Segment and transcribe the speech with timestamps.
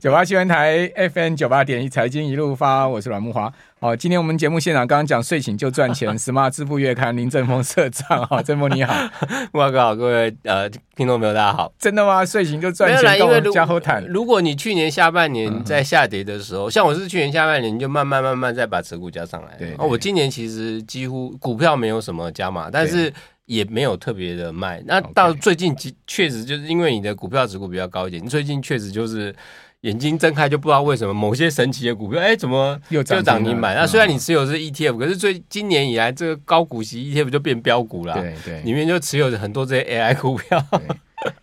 [0.00, 3.52] 九八新闻台 FM 九八点一财经一路发，我是阮木华。
[3.78, 8.94] 好，今天我们节目现场刚刚讲睡醒就赚钱， Smart 支付月刊林正峰社长，哈，正峰你好，
[9.52, 10.66] 慕驊哥好，各位呃
[10.96, 11.70] 听众朋友大家好。
[11.78, 12.24] 真的吗？
[12.24, 13.18] 睡醒就赚钱？
[13.18, 14.02] 因为加后谈。
[14.06, 19.54] 如果你去年下半年在下跌的时候，嗯、像我是去年下半年就慢慢慢慢再把持股加上来。
[19.58, 23.12] 对，对，我今年其实几乎股票没有什么加码，但是
[23.44, 24.82] 也没有特别的卖。
[24.86, 25.76] 那到最近
[26.06, 29.34] 确实就是因为你的股票持股比较高一点，你最近确实就是。
[29.82, 33.74] 眼睛睁开就不知道为什么某些神奇的股票，哎，怎么又涨停板？
[33.74, 38.12] 那虽然你持有是 ETF，可是最今年以来这个高股息 ETF 就变标股了。
[38.12, 40.62] 对对，里面就持有着很多这些 AI 股票，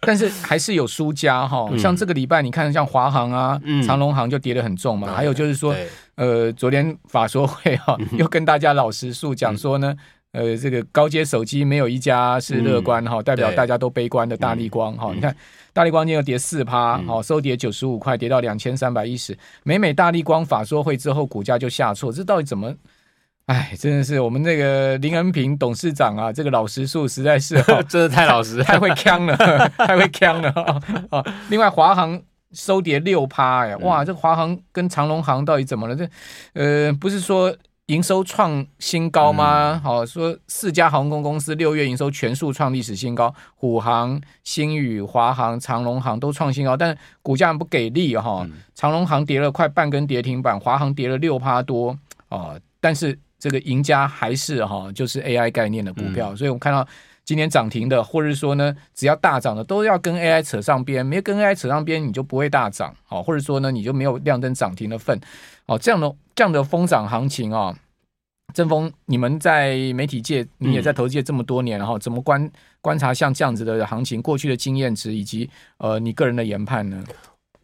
[0.01, 1.67] 但是还是有输家哈。
[1.79, 5.11] 像这个礼拜你看，像华航啊、长隆航就跌得很重嘛。
[5.11, 5.75] 还有就是说，
[6.13, 9.95] 呃，昨天法说会哈又跟大家老实述讲说呢，
[10.33, 15.35] 呃，这个高阶手机没有一家是乐观哈，代表大家都悲观的大力光哈，你看。
[15.73, 19.37] 大力光今天又跌四趴，好、嗯，收跌九十五块，跌到两千三百一十。
[19.61, 22.73] 每每大力光法说会之后，股价就下挫，这到底怎么？
[23.45, 29.37] 哎，真的是我们那个林恩平董事长啊，这个老实树实在是 真的太老实，太会呛了，
[29.77, 30.49] 太会呛了
[31.11, 31.23] 啊！
[31.51, 32.19] 另外，华航
[32.53, 35.95] 收跌六趴，哎，哇，这华航跟长隆航到底怎么了？
[35.95, 36.09] 这
[36.53, 37.55] 呃，不是说。
[37.87, 39.79] 营收创新高吗？
[39.81, 48.45] 好、嗯、说，四家航空公司六月营收全数创历史新高，虎航、星宇、华航、长龙航都创新高，但股价不给力哈。
[48.75, 52.57] 长龙航跌了快半根跌停板，华航跌了六趴多啊。
[52.81, 56.33] 但是这个赢家还是哈，就是 AI 概念的股票。
[56.33, 56.85] 嗯、所以我们看到
[57.27, 62.95] 今年涨停的，或者是说呢，只要大涨的，都要跟 AI 扯上边，没有跟 AI 扯上边，你就不会大涨。
[63.03, 65.19] 好，或者说呢，你就没有亮灯涨停的份。
[65.65, 67.75] 哦，这样的这样的疯涨行情啊、哦，
[68.53, 77.03] 正丰，你们在媒体界，你也在投资界这么多年，然后、嗯、怎么观观察像这样子的行情，过去的经验值以及呃你个人的研判呢？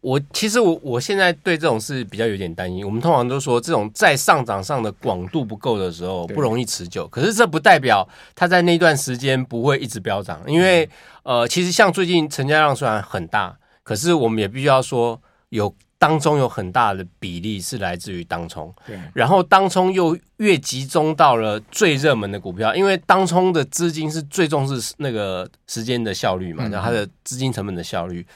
[0.04, 2.84] 我其实我我现在对这种事比较有点担心。
[2.84, 7.08] 我们通常都说，这种在上涨上的广度不够的时候，不容易持久。
[7.08, 10.86] 可是这不代表它在那段时间不会一直飙涨，因为
[11.22, 15.74] 呃，其实像最近成交量虽然很大，可是我们也必须要说有。
[15.96, 28.26] 当中有很大的比例是来自于当冲，对，然后当冲又越集中到了最热门的股票，因为当冲的资金是最重视那个时间的效率嘛，然后它的资金成本的效率，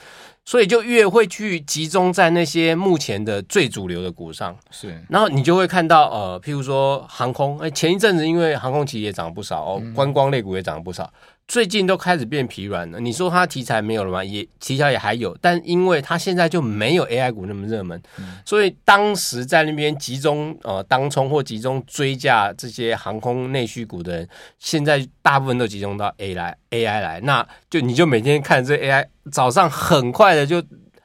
[0.49, 11.07] 所以就越会去集中在那些目前的最主流的股上，是，然后你就会看到呃，譬如说航空，哎，前一阵子因为航空企业也涨了不少哦，观光类股也涨了不少。
[11.49, 12.99] 最近都开始变疲软了。
[12.99, 14.23] 你说它题材没有了吗？
[14.23, 30.63] 也题材也还有，但因为它现在就没有 AI 股那么热门，嗯、所以当时在那边集中呃当冲或集中追价这些航空内需股的人，现在大部分都集中到 A 来 AI 来，那就你就每天看这 AI，早上很快的就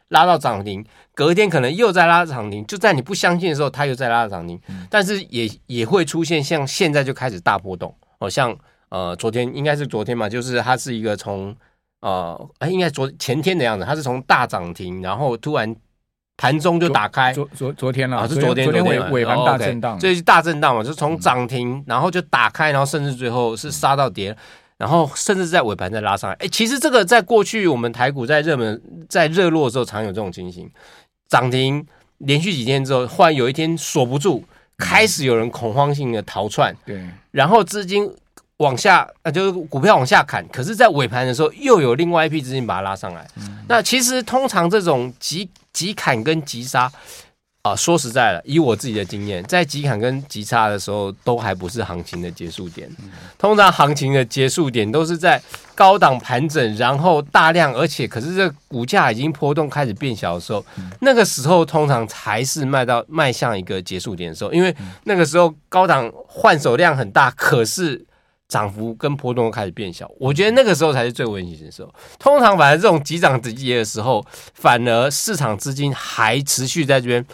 [0.08, 0.84] 拉到涨停，
[1.14, 8.54] 隔天可能又在拉涨停，就在你不相信的时候，它又在拉涨停，嗯、但是也也会出现像现在就开始大波动，好像。
[8.94, 11.52] 呃，昨天应该是昨天嘛，就是它是一个从
[12.00, 15.74] 呃，哎，应该昨前天的样子，它是从大涨停，然后突然
[16.36, 24.36] 盘中就打开，昨昨昨天了，啊，是昨天昨天尾尾盘大震荡，这是大震荡嘛，就从涨停，然后就打开，然后甚至最后是杀到跌，
[24.78, 26.36] 然后甚至在尾盘再拉上来。
[26.36, 30.70] 哎，其实这个在过去我们台股在热门在热络的时候常有这种情形，
[31.28, 31.84] 涨停
[32.18, 34.44] 连续几天之后，忽然有一天锁不住，
[34.78, 38.08] 开始有人恐慌性的逃窜，对，然后资金。
[38.58, 43.28] 往下，呃，就是股票往下砍，可是，在尾盘的时候，又有另外一批资金把它拉上来。
[43.36, 46.82] 嗯、那其实通常这种急急砍跟急杀，
[47.62, 52.88] 啊、呃，说实在的，以我自己的经验，在急砍跟急杀的时候，都还不是行情的结束点。
[53.02, 55.42] 嗯、通常行情的结束点都是在
[55.74, 64.72] 高档盘整，然后大量，而且可是这股价已经波动开始变小的时候，嗯、那个时候通常才是卖到迈向一个结束点的时候，因为
[65.02, 68.06] 那个时候高档换手量很大，可是。
[68.46, 71.92] 涨幅跟波动开始变小，我觉得那个时候才是最危险的时候。
[72.18, 77.24] 通常，反而这种急涨急跌的时候，反而市场资金还持续在这边，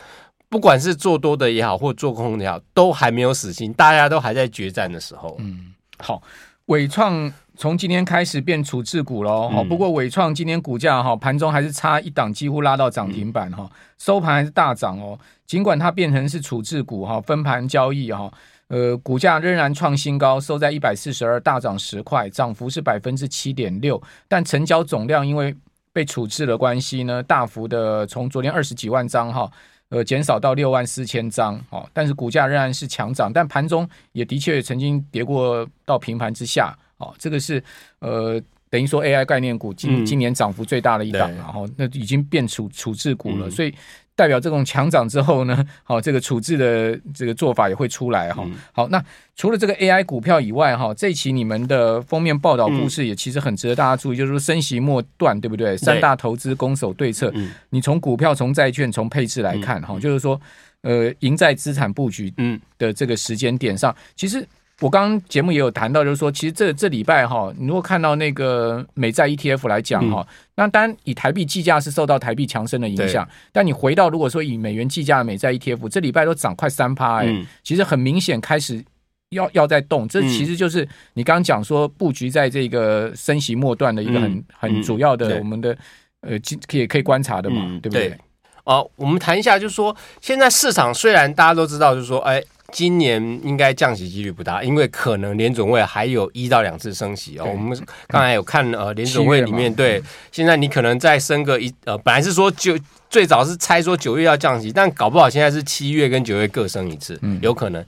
[0.48, 5.36] 不管是做多的也好，或做空的也好，都还没有死心，大家都还在决战的时候。
[5.40, 6.22] 嗯，好，
[6.66, 9.48] 伟创从今天开始变处置股喽。
[9.48, 13.68] 好，不过伟创今天股价哈盘中还是差一档，几乎拉到涨停板哈，
[13.98, 15.18] 收盘还是大涨哦。
[15.44, 18.32] 尽管它变成是处置股哈，分盘交易哈。
[18.70, 24.00] 呃，股价仍然创新高，收在一百四十二，大涨十块，涨幅是百分之七点六。
[24.28, 25.52] 但成交总量因为
[25.92, 29.50] 被处置的关系呢，大幅的从昨天二十几万张哈，
[29.88, 31.60] 呃，减少到六万四千张。
[31.70, 36.72] 哦，但是股价仍然是强涨，但盘中也的确曾经跌过到平盘之下。
[36.98, 37.60] 哦，这个是
[37.98, 38.40] 呃，
[38.70, 43.74] 等于说 AI 概念股今今年涨幅最大的一档，然后、嗯、那已经变处处置股了，嗯、所以。
[44.20, 48.46] 代表这种强涨之后呢，好，这个处置的这个做法也会出来哈。
[48.70, 49.02] 好，那
[49.34, 55.74] 除了这个 AI 股票以外哈，这一期你们的封面报道故事也其实很值得大家注意，就是说升息末段，对不对？
[55.74, 57.32] 三大投资攻守对策，
[57.70, 60.38] 你从股票、从债券、从配置来看哈，就是说，
[60.82, 64.46] 呃，赢在资产布局嗯的这个时间点上，其实。
[64.80, 78.82] 我刚刚节目也有谈到，就是说，其实这这礼拜哈，你如果看到那个美债 ETF 来讲哈，那当然以台币计价是受到台币强升的影响，但你回到如果说以美元计价的美债 ETF，这礼拜都涨快三趴哎，其实很明显开始
[79.30, 85.76] 要要在动，这其实就是你刚刚讲说布局在这个升息末段的一个很很主要的我们的
[86.22, 88.16] 呃，可以可以观察的嘛，对不对？
[88.64, 92.42] 哦，我们谈一下，就是说现在市场虽然大家都知道，就是说，哎。
[92.72, 97.46] 今年应该降息几率不大，因为可能联准会还有一到两次升息哦。
[97.50, 97.78] 我们
[98.08, 100.02] 刚才有看呃联准会里面对，
[100.32, 102.78] 现在你可能再升个一呃，本来是说九
[103.08, 107.84] 最早是猜说九月要降息，但搞不好现在是七月跟九月各升一次，有可能。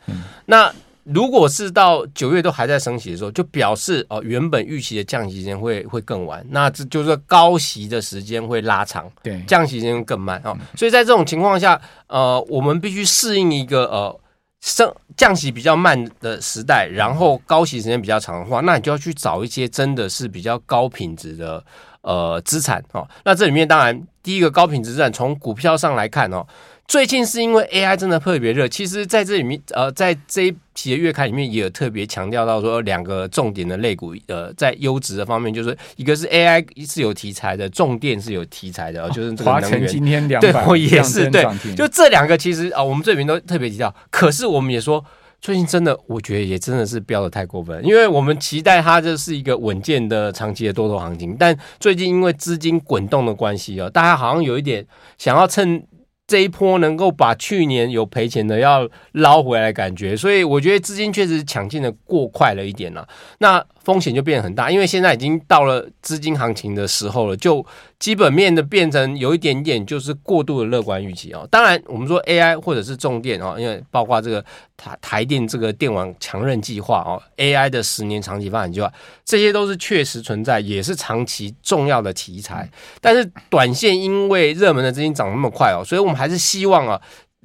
[0.46, 0.72] 那
[1.04, 10.56] 如果是到九月都还在升息的时候，就表示哦原本预期的降息时间会会更晚，那这就是高息的时间会拉长，对，降息时间更慢哦。
[10.76, 14.18] 所以在这种情况下，呃，我们必须适应一个呃。
[14.62, 21.62] 升降息比较慢的时代，然后高息时间比较长的话，那你就要去找一些真的是比较高品质的
[22.02, 23.06] 呃资产哦。
[23.24, 26.46] 那这里面当然第一个高品质资产，从股票上来看哦。
[26.92, 39.88] 最近是因为 AI 真的特别热，其实在这里面，呃，在这一期的月刊里面也有特别强调到说，两个重点的类股，呃，在优质的方面，就是一个是 AI 是有题材的，重电是有题材的，就是这个能源。
[39.88, 45.02] 今天两百，对，也是对，就这两个其实啊、呃，我们这里面都特别提到，可是我们也说，
[45.40, 54.86] 最近真的，我觉得也真的是飙的太过分，因为我们期待它这是一个稳健的长期的多头行情，但最近因为资金滚动的关系哦，大家好像有一点
[55.16, 55.82] 想要趁。
[56.26, 63.06] 这一波能够把去年有赔钱的要捞回来，感觉，所以我觉得资金确实抢进的过快了一点了。
[63.38, 67.64] 那风险就变得很大，因为现在已经到了资金行情的时候了，就
[67.98, 71.46] 基本面的变成有一点点就是过度的乐观预期哦。
[71.50, 74.44] 当然，我们说 AI 或者是重电哦，因为包括这个
[74.76, 78.92] 台台电这个电网强韧计划哦，AI 的十年长期发展计划，
[79.24, 82.70] 这些都是确实存在，也是长期重要的题材。
[83.00, 87.00] 但是短线因为热门的资金涨那么快哦，所以我们还是希望啊，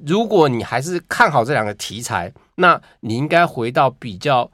[0.06, 4.48] 如果你还是看好这两个题材，那你应该回到比较。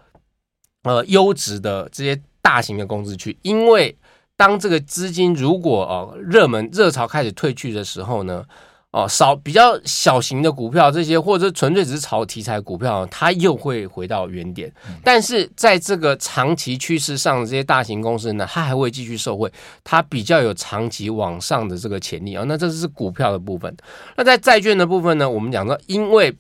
[0.84, 3.96] 呃，优质的这些大型的公司去，因为
[4.36, 8.44] 当这个资金如果哦热门热潮开始退去的时候呢，
[8.90, 14.70] 哦少比较小型的股票这些，或者纯粹只是炒题材股票，它又会回到原点。
[15.02, 19.50] 但是在这个长期趋势上，这些大型公司呢，它还会继续受惠，
[19.82, 22.44] 它比较有长期往上的这个潜力啊。
[22.46, 23.75] 那这是股票的部分。
[24.19, 26.36] 那在债券的部分呢，我们讲到，因为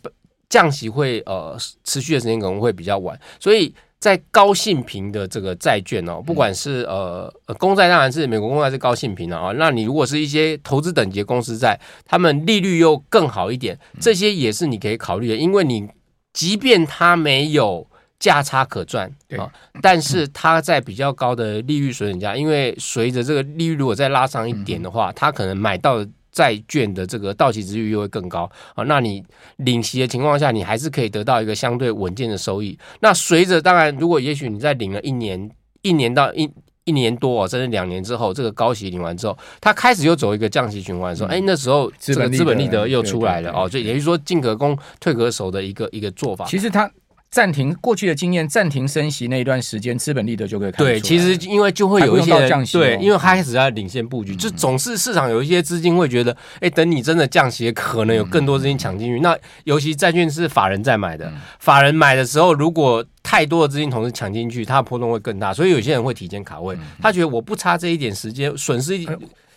[0.50, 3.74] 降息会呃持续的时间可能会比较晚，所以。
[4.04, 9.50] 在高信评的这个债券哦，不管是呃公债，当然是美国公债是高信评的啊。
[9.56, 15.36] 那你如果是一些投资等级的公司债，他们利率又更好一点，这些也是你可以考虑的。
[15.36, 15.88] 因为你
[16.34, 17.86] 即便它没有
[18.18, 26.06] 价差可赚啊，但是它在比较高的利率水准下，因为随着这个利率如果再拉长一点的话，它可能买到的。
[26.34, 29.22] 债券的这个到期值率又会更高啊，那你
[29.58, 32.76] 领息的情况下，你还是可以得到一个相对稳健的收益。
[33.00, 35.48] 那随着当然，如果也许你在领了一年、
[35.82, 36.50] 一年到一
[36.84, 46.44] 一年多，甚至两年之后，这个高息领完之后，它开始又走一个降息循环的时候，哎、嗯，那时候这个资本利得又出来了哦，所以也就是说进可攻退可守的一个一个做法。
[46.46, 46.90] 其实它。
[47.34, 50.70] 暂停过去的经验，暂停升息那一段时间，资本利得就可以。
[50.70, 59.18] 对，其实因为就会有一些降息，对，因为开始在领先布局，就总是市场有一些资金会觉得，哎，等你真的降息，可能有更多资金抢进去。
[59.18, 65.52] 那尤其债券是法人在买的，法人买的时候，如果太多的资金同时抢进去，它的波动会更大。
[65.52, 68.96] 所以有些人会提前卡位，他觉得我不差这一点时间，损失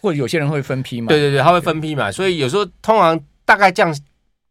[0.02, 1.10] 或者有些人会分批买。
[1.10, 3.96] 对对对，他会分批买，所以有时候通常大概降。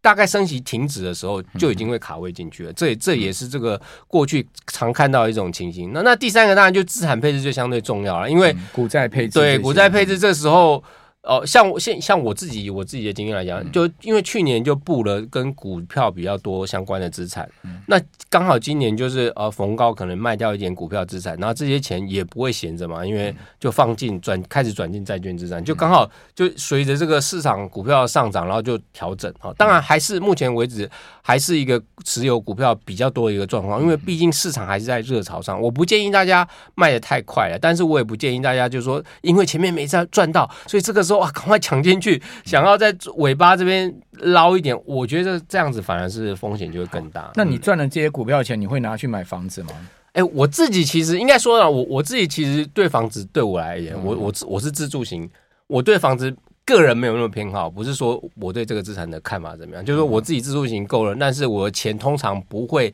[0.06, 2.72] 大概升息停止的时候，就已经会卡位进去了。
[2.74, 5.92] 这这也是这个过去常看到一种情形。
[5.92, 10.80] 那那第三个当然就资产配置就相对重要了，因为股债配置对股债配置这时候。
[11.26, 17.48] 哦，像我现像我自己我自己的经验来讲，就因为去年就布了跟股票比较多相关的资产，
[17.88, 29.52] 那刚好今年就是呃逢高可能卖掉一点股票资产，然后这些钱也不会闲着嘛，因为就放进转开始转进债券资产，就刚好就随着这个市场股票上涨，然后就调整啊。
[29.58, 30.88] 当然还是目前为止
[31.22, 35.60] 还是一个持有股票比较多的一个状况，因为毕竟市场还是在热潮上。
[35.60, 41.15] 我不建议大家卖的太快了，但是我也不建议大家就是说因为前面没赚赚到，所以这个时候。
[41.16, 47.32] 说哇，赶快抢进去，想要在尾巴这边捞一点，我觉得这样子反而是风险就会更大。
[47.34, 49.70] 那你赚了这些股票钱，你会拿去买房子吗？
[50.12, 55.28] 哎、欸，我自己其实应该说呢，我我自己其实对房子对我来言，嗯、我我我是自住型，
[55.66, 62.92] 我对房子个人没有那么偏好，不是说我对这个资产的看法怎么样，就是说我自己自住型够了，但是我的钱通常不会。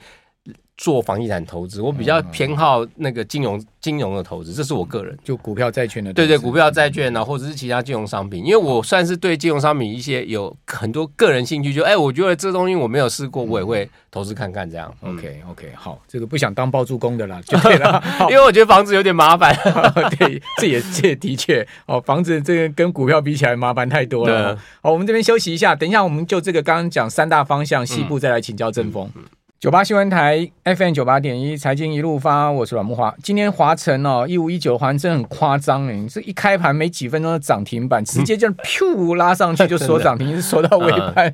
[0.76, 5.16] 做房地产投资，我比较偏好那个金融金融的投资，这是我个人。
[5.22, 14.92] 就股票债券的对对，股票债券啊，或者是其他金融商品，因为我算是对金融商品一些有很多个人兴趣，就哎、欸，我觉得这东西我没有试过，我也会投资看看这样。
[15.02, 19.54] OK OK，好，这个不想当包租公的啦，就对了， 因为我觉得房子有点麻烦。
[20.18, 24.58] 对，这也这也的确哦，房子这个跟股票比起来麻烦太多了。
[24.82, 29.08] 好，我们这边休息一下，等一下我们就这个刚刚讲三大方向，西部再来请教正风。
[29.14, 29.28] 嗯嗯
[29.62, 33.14] 九八新闻台 FM 九八点一，财经一路发，我是阮木华。
[33.22, 41.32] 今天华晨哦，一五一九，华城真的很夸张哎，这一开盘没几分钟的涨停板，直接就噗拉上去就锁涨停， 一直锁到尾盘。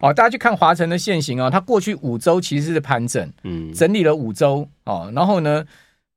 [0.00, 5.64] 好，大家去看华晨的现形啊，它过去五周其实是盘整，嗯，整理了五周哦，然后呢，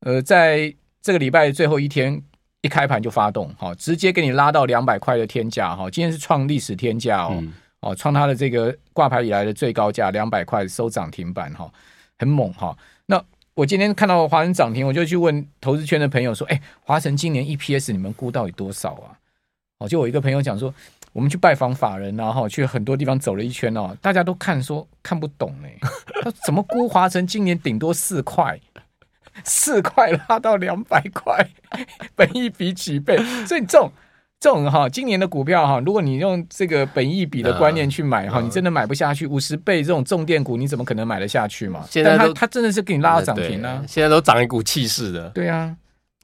[0.00, 2.20] 呃，在这个礼拜最后一天
[2.62, 7.40] 一开盘就发动，好，直接给你拉到两百块的天价哈，今天是创历史天价哦。
[7.82, 11.70] 哦，创它的这个挂牌以来的最高价两百块，收涨停板哈，
[12.16, 12.76] 很猛哈。
[13.06, 13.20] 那
[13.54, 19.18] 我今天看到华晨涨停，我就去问投资圈的朋友说：“哎，华晨今年 EPS 你们估到底多少啊？”
[19.78, 20.72] 哦，就我一个朋友讲说，
[21.12, 25.76] 我们去拜访法人，然后去很多地方走了一圈哦，大家都看说看不懂哎，
[26.22, 28.60] 他怎么估华晨今年顶多四块，
[29.42, 31.48] 四块拉到两百块，
[32.14, 33.16] 本一比几倍？
[33.44, 33.90] 所以这种。
[34.42, 39.24] 这种哈，今年的股票哈，如果你用这个本益比的观念去买哈，你真的买不下去。
[39.24, 41.84] 五十倍这种重电股，你怎么可能买得下去嘛？
[41.88, 43.80] 现在它它真的是给你拉到涨停啊！
[43.86, 45.28] 现在都涨一股气势的。
[45.28, 45.72] 对啊，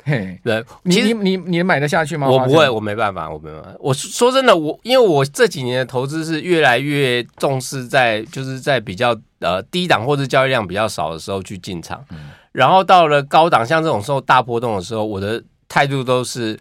[0.03, 2.29] 嘿， 对，你你你你买得下去吗？
[2.29, 3.69] 我不会，我没办法，我没办法。
[3.79, 12.05] 我说真的，我因为我这几年的投资是越来越重视在就是在比较呃低档或者交易量比较少的时候去进场，
[12.51, 16.59] 然后到了高档像这种时候大波动的时候，我的态度都是。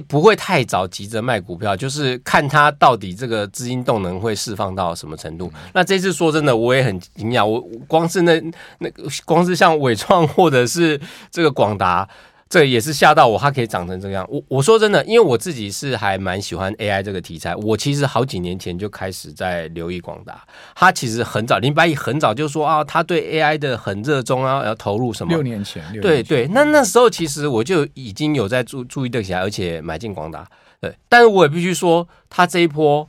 [0.00, 5.52] 不会太早急着卖股票，就是看它到底这个资金动能会释放到什么程度。
[5.72, 8.42] 那这次说真的，我也很惊讶，我光是那
[8.78, 12.08] 那个光是像伟创或者是这个广达。
[12.48, 14.24] 这也是吓到我，它可以长成这样。
[14.30, 17.56] 我我说真的，因为我自己是还蛮喜欢 AI 这个题材。
[17.56, 25.32] 我其实好几年前就开始在留意广达，他其实很早，林百亿很早就说啊，他对 AI 的很热衷啊，要投入什么。
[25.32, 30.48] 六年前，六年前对对，那那时候其实我就已经有在注注意这起来，而且买进广达。
[30.80, 33.08] 对，但是我也必须说，他这一波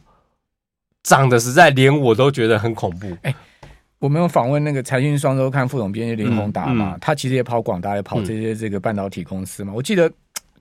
[1.04, 3.16] 涨的实在连我都觉得很恐怖。
[3.22, 3.36] 哎。
[4.00, 9.74] 我们有访问那个财讯双周刊副总编辑林宏达嘛，嗯嗯、他其实也跑广达，也跑这些这个半导体公司嘛。
[9.74, 10.12] 嗯、我记得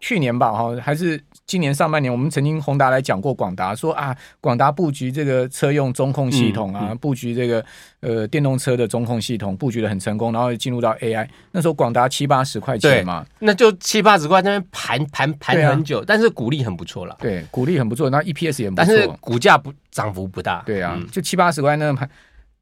[0.01, 7.63] 去年吧，哈，还是今年上半年，我们曾经宏达来讲过广达，说啊，广达布局这个车用中控系统啊，布局这个
[8.01, 11.29] 呃电动车的中控系统，布局的很成功，然后进入到 AI。
[11.53, 17.15] 那时候广达七八十块钱嘛，那就七八十块那边盘盘盘很久，啊、但是股利很不错了。
[17.21, 20.63] 对，股利很不错，那 EPS 也不错，但是股价不涨幅不大。
[20.65, 22.09] 对啊，嗯、就七八十块那盘。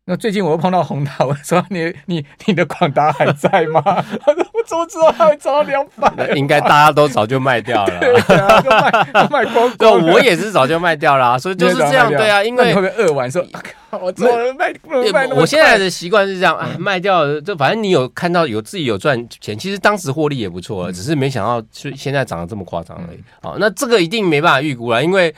[0.06, 3.80] 那最近我又碰到宏达， 我说你你你的广达还在吗？
[4.20, 6.28] 他说我怎么知道它会涨到两百？
[6.34, 10.00] 应该大家都早就卖掉了， 对啊，都卖都卖光光。
[10.02, 12.10] 对，我也是早就卖掉了，啊，所以就是这样。
[12.10, 13.42] 对啊，因为你会不会饿完说，
[13.98, 15.26] 我怎么卖不卖？
[15.28, 23.24] 我现在的习惯是这样，啊，卖掉就反正你有看到有自己有赚钱，其实当时获利也不错，只是没想到是现在涨得这么夸张而已。
[23.40, 25.34] 好，那这个一定没办法预估了，因为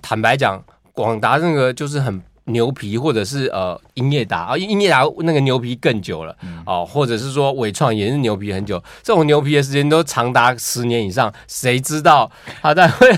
[0.00, 2.22] 坦白讲，广达那个就是很。
[2.44, 12.30] 牛皮或者是呃英业达啊，英业达那个牛皮更久了哦，或者是说伟创也是牛皮很久，这种牛皮的时间都长达十年以上，谁知道
[12.60, 13.08] 它在会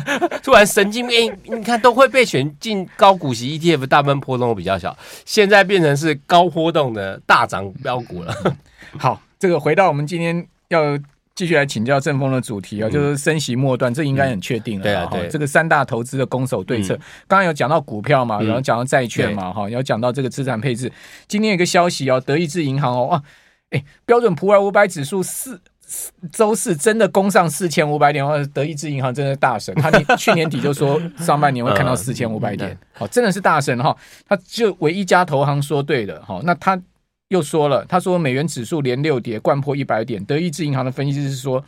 [0.43, 1.37] 突然神经病？
[1.45, 8.35] 你看都会被选进高股息 ETF，大部分波动都比较小，现在变成是高波动的大涨标股了。
[8.99, 10.99] 好，这个回到我们今天要。
[11.35, 14.85] 继续来请教正风的主题啊，就是升息末段，这应该很确定了。
[14.85, 16.95] 对啊，对，这个三大投资的攻守对策，
[17.27, 20.93] 刚刚有讲到股票嘛，然后讲到债券嘛，哈，有讲到这个资产配置。
[21.27, 23.23] 今天有个消息哦，德意志银行哦，哇，
[23.71, 25.61] 哎，标准普尔五百指数四
[26.31, 33.97] 周四真的攻上四千五百点，哦，德意志银行真的大神，他 去年底就说上半年会看到四千五百点，哦，真的是大神哈，
[34.29, 36.81] 他就唯一家投行说对的，哈，那他。
[37.29, 40.25] 又说了，他说美元指数连六跌，掼破一百点。
[40.25, 41.65] 德意志银行的分析师是说，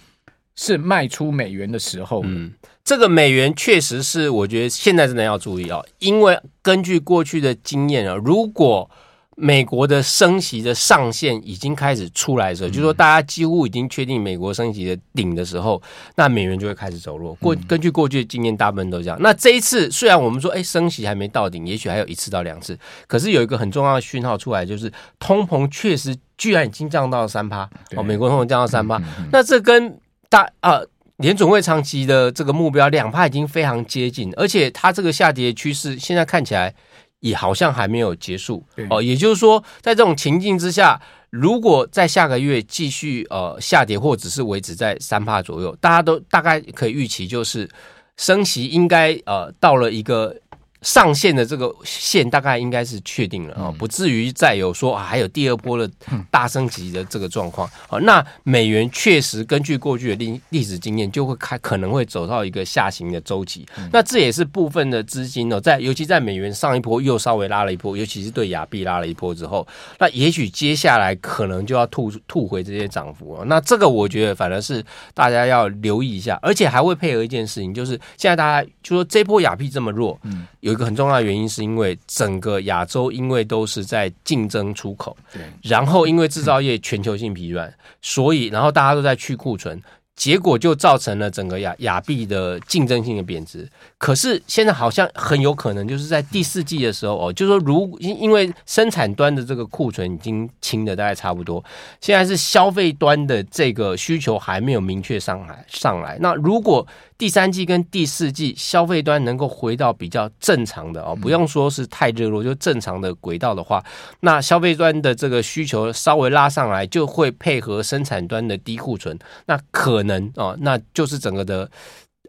[0.55, 2.23] 是卖出美元的时候。
[2.25, 2.53] 嗯，
[2.85, 8.91] 这个美元确实是，我觉得现在真的要注意哦，因为根据过去的经验啊，如果
[9.39, 15.81] 美国的升息的上限已经开始出来的时候，就是说大家几乎已经确定美国升息的顶的时候，
[16.15, 17.35] 那美元就会开始走弱。
[17.35, 19.19] 过根据过去的经验，大部分都这样。
[19.21, 28.99] 那这一次虽然我们说，哎，升息还没到顶，也许还有一次到两次，可是有一个很重要的讯号出来，就是通膨确实居然已经降到了三趴哦，美国通膨降到三趴，
[29.31, 29.99] 那这跟
[30.31, 30.81] 大啊
[31.19, 36.75] 联准会长期的这个目标两趴已经非常接近，而且它这个下跌趋势现在看起来。
[37.21, 47.69] 也好像还没有结束哦，也就是说，在这种情境之下，如果在下个月继续呃下跌，或者是维持在三帕左右，大家都大概可以预期，就是
[48.17, 50.37] 升息应该呃到了一个。
[50.83, 55.91] 上限的这个线大概应该是确定了啊，不至于再有说啊还有第二波的
[56.31, 57.99] 大升级的这个状况啊。
[58.01, 63.67] 那美元确实根据过去的历历史经验，就会开可能会走到一个下行的周期。
[63.93, 69.67] 那这也是部分的资金呢，在尤其在美元上一波又稍微拉了一波，尤其是对亚币拉了一波之后，
[69.99, 73.45] 那也许接下来可能就要吐吐回这些涨幅啊。
[73.47, 80.77] 那这个我觉得反而是大家要留意一下，而且还会配合一件事情，就是现在大家就说这波亚币这么弱，嗯，有。
[80.77, 89.83] 一个很重要的原因是因为整个亚洲因为都是在竞争出口，对，然后因为制造业全球性疲软，所以然后大家都在去库存。
[90.17, 93.69] 结果就造成了整个亚亚币的竞争性的贬值。
[93.99, 101.63] 可是现在好像很有可能就是在第四季的时候哦，就是说如因因为生产端的这个库存已经清的大概差不多，
[102.01, 106.17] 现在是消费端的这个需求还没有明确上来上来。
[106.19, 106.87] 那如果
[107.19, 113.83] 第三季跟第四季消费端能够回到比较正常的哦，不用说是太热络，就正常的轨道的话，
[114.21, 121.71] 那消费端的这个需求稍微拉上来，就会配合生产端的低库存，那可能哦，那就是整个的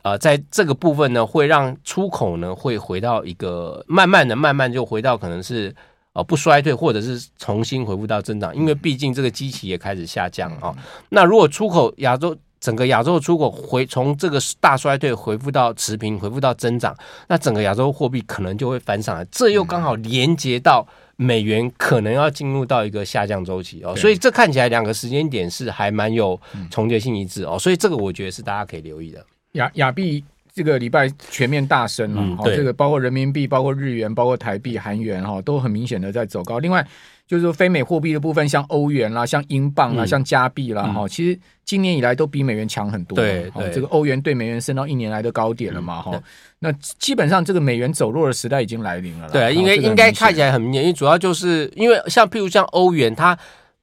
[0.04, 5.76] 呃，在这个部分呢，会让出口呢会回到一个慢慢的、慢慢就回到可能是
[6.14, 10.74] 呃不衰退，或者是重新恢复到增长，因为毕竟这个机器也开始下降啊。
[11.10, 12.38] 那如果出口亚洲。
[12.60, 16.96] 整个亚洲的出口回从这个大衰退恢复到持平，恢复到增长，
[17.28, 26.40] 那整个亚洲货币可能就会翻上来，这又刚好连接到美元可能要进入到一个下降周期哦，所以这看起来两个时间点是还蛮有
[26.72, 29.26] 重叠性一致哦，所以这个我觉得是大家可以留意的。
[29.54, 36.60] 亚亚币这个礼拜全面大升了，哦，这个包括人民币、包括日元、包括台币、韩元哈，都很明显的在走高。
[36.60, 36.86] 另外。
[37.28, 43.18] 就是说，非美货币的部分，像欧元啦、像英镑啦、嗯、像加币啦，哈、嗯，其实今年以来都比美元强很多。
[43.18, 46.24] 对，对，这个欧元对美元升到一年来的高点了嘛，哈、嗯。
[46.60, 49.30] 那基本上这个美元走弱的时代已经来临了。
[49.30, 53.38] 对，因为应该看起来很明显，因为主要就是因为像譬如像欧元，它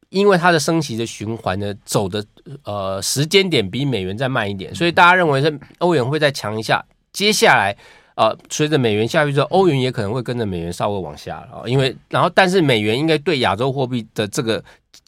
[0.08, 2.24] 因为它的升息的循环呢走的
[2.64, 7.76] 呃时间点比美元再慢一点，所以大家认为是欧元会再强一下，接下来。
[8.16, 14.62] 呃，随着美元下去之后，欧元也可能会跟着美元稍微往下了，因为然后但是美元应该对亚洲货币的这个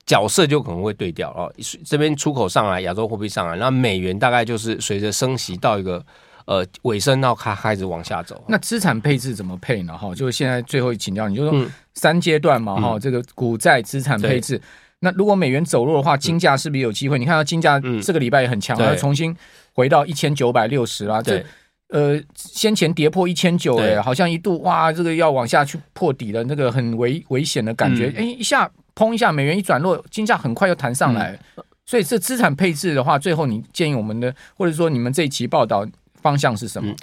[0.05, 1.53] 角色就可能会对调哦，
[1.85, 6.05] 这边出口上来，亚洲货币上来，然后美元大概就是随着升息到一个
[6.47, 8.43] 呃尾声，然后开开始往下走。
[8.49, 9.97] 那资产配置怎么配呢？
[9.97, 14.61] 哈，就是现在最后请教你，就是说三阶段嘛，哈、嗯，这个股债资产配置。
[14.99, 17.19] 那如果美元走弱的话，金价是不是有机会？
[17.19, 19.37] 你看到金价这个礼拜也很强，要重新
[19.75, 21.23] 回到一千九百六十啦。
[21.23, 21.45] 这
[21.89, 28.09] 呃，先前跌破一千九，哎，好像一度哇，这个要往下去破底了，那个很危危险的感觉。
[28.09, 31.39] 哎、嗯，一下砰一下，美元一转落，金价很快又弹上来。
[31.57, 35.87] 嗯、所以这资产配置的话，最后你建议我们的，或者说你们这一期报道
[36.21, 36.91] 方向是什么？
[36.91, 36.97] 嗯、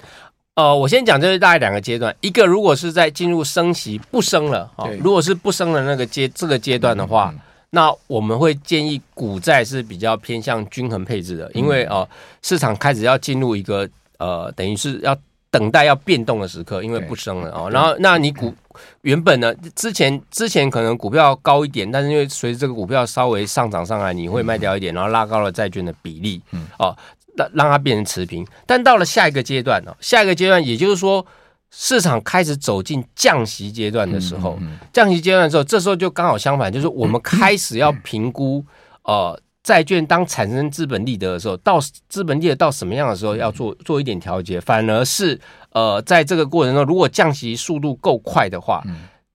[0.56, 2.14] 呃，我先讲，就是大概两个阶段。
[2.20, 12.08] 一个如果是在进入升息不升了啊，如果是不升的那个阶这个阶段的话，嗯嗯、那我们会建议股债是比较偏向均衡配置的，因为哦、呃，
[12.42, 13.88] 市场开始要进入一个。
[14.24, 15.14] 呃，等于是要
[15.50, 17.68] 等待要变动的时刻，因为不升了哦。
[17.70, 18.54] 然后，那你股
[19.02, 19.54] 原本呢？
[19.76, 26.96] 之前之前可能股票高一点，但是因为随着这个股票稍微上涨上来，你会卖掉一点，然后拉高了债券的比例，嗯哦，
[27.36, 28.46] 让让它变成持平。
[28.64, 29.94] 但到了下一个阶段呢？
[30.00, 31.26] 下一个阶段，也就是说，
[31.70, 34.58] 市场开始走进降息阶段的时候，
[34.90, 38.64] 降息阶段的时候，这时候就刚好相反，就是我们 开始要评估
[39.02, 39.38] 呃。
[39.64, 44.60] 债券当产生资本利得的时候，到资本利得到什么样的时候要做做一点调节？
[44.60, 48.84] 反而是呃，在这个过程中，如果降息速度够快的话，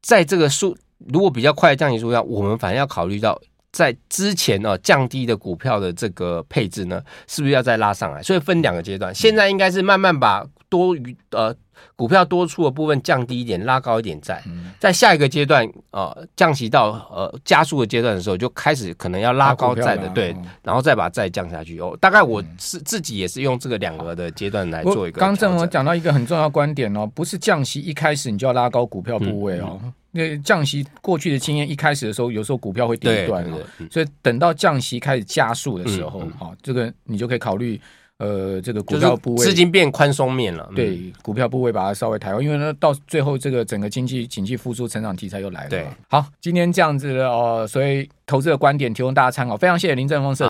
[0.02, 8.22] 在这个速如果比较快的降息速度下，我们反而要考虑到在之前呢、呃、降低的股票的这个配置呢，是不是要再拉上来？
[8.22, 11.56] 所以分两个阶段，现在应该是慢慢把多余呃。
[11.96, 14.44] 股票多出的部分降低一点，拉高一点债，
[14.80, 21.80] 在下一个阶段，呃，降息到呃加速的阶段的时候，就开始可能要拉高债的，对，然后再把债降下去。
[21.80, 25.22] 哦，大概我是自己也是用这个两个的阶段来做一个。
[25.22, 29.80] 刚正我讲到一个很重要观点哦，不是降息一开始你就要拉高股票部位哦，
[30.12, 33.58] 那降息过去的经验，一开始的时候，有时候股票会跌断啊，
[33.90, 37.80] 所以等到降息开始加速的时候，哈，这个你就可以考虑。
[38.20, 45.70] 呃，这个股票部位资金变宽松面了，嗯、对，股票部位把它稍微抬高，因为呢，到最后这个整个经济景气复苏成长题材又来了。
[45.70, 50.48] 对，好，今天这样子的哦，所以投资的观点提供大家参考，非常谢谢林正峰社长。